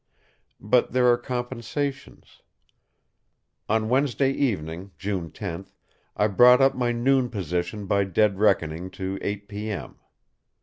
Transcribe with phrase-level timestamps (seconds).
[0.59, 2.41] But there are compensations.
[3.69, 5.67] On Wednesday evening, June 10,
[6.17, 9.99] I brought up my noon position by dead reckoning to eight P.M.